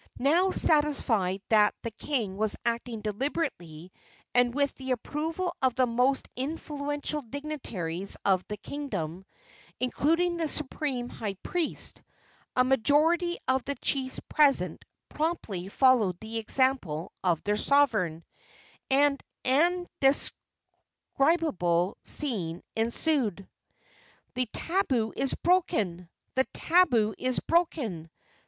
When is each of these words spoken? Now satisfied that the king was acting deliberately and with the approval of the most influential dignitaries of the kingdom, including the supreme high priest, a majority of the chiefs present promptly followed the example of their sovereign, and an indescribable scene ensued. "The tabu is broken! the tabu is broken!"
Now 0.17 0.49
satisfied 0.49 1.43
that 1.49 1.75
the 1.83 1.91
king 1.91 2.35
was 2.35 2.57
acting 2.65 3.01
deliberately 3.01 3.91
and 4.33 4.51
with 4.51 4.73
the 4.73 4.89
approval 4.89 5.55
of 5.61 5.75
the 5.75 5.85
most 5.85 6.27
influential 6.35 7.21
dignitaries 7.21 8.17
of 8.25 8.43
the 8.47 8.57
kingdom, 8.57 9.25
including 9.79 10.37
the 10.37 10.47
supreme 10.47 11.07
high 11.07 11.35
priest, 11.43 12.01
a 12.55 12.63
majority 12.63 13.37
of 13.47 13.63
the 13.63 13.75
chiefs 13.75 14.19
present 14.27 14.83
promptly 15.09 15.67
followed 15.67 16.19
the 16.19 16.39
example 16.39 17.11
of 17.23 17.43
their 17.43 17.55
sovereign, 17.55 18.23
and 18.89 19.21
an 19.45 19.85
indescribable 20.01 21.95
scene 22.03 22.63
ensued. 22.75 23.47
"The 24.33 24.47
tabu 24.51 25.13
is 25.15 25.35
broken! 25.35 26.09
the 26.33 26.45
tabu 26.55 27.13
is 27.19 27.39
broken!" 27.39 28.09